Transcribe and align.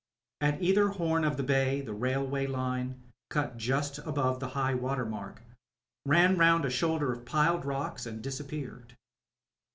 At 0.41 0.63
either 0.63 0.87
horn 0.87 1.23
of 1.23 1.37
the 1.37 1.43
bay 1.43 1.79
the 1.81 1.93
railway 1.93 2.47
line, 2.47 3.03
cut 3.29 3.57
just 3.57 3.99
above 3.99 4.41
high 4.41 4.73
water 4.73 5.05
mark, 5.05 5.43
ran 6.07 6.39
round 6.39 6.65
a 6.65 6.71
"houlder 6.71 7.11
of 7.11 7.23
piled 7.23 7.65
rocks, 7.65 8.07
and 8.07 8.19
disappeared. 8.19 8.97